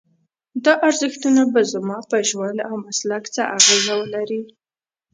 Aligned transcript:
دا 0.65 0.73
ارزښتونه 0.87 1.41
به 1.53 1.61
زما 1.73 1.97
په 2.09 2.17
ژوند 2.29 2.59
او 2.69 2.73
مسلک 2.85 3.23
څه 3.35 3.41
اغېز 3.55 3.85
ولري؟ 3.99 4.41